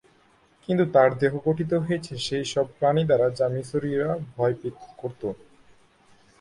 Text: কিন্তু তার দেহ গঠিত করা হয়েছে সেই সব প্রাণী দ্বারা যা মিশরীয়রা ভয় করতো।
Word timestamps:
কিন্তু 0.69 0.83
তার 0.95 1.09
দেহ 1.21 1.33
গঠিত 1.47 1.71
করা 1.71 1.85
হয়েছে 1.85 2.13
সেই 2.27 2.45
সব 2.53 2.65
প্রাণী 2.77 3.03
দ্বারা 3.05 3.27
যা 3.37 3.45
মিশরীয়রা 3.53 4.11
ভয় 4.33 4.55
করতো। 4.97 5.27